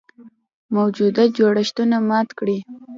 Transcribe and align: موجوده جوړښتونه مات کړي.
موجوده 0.75 1.23
جوړښتونه 1.37 1.97
مات 2.09 2.29
کړي. 2.39 2.57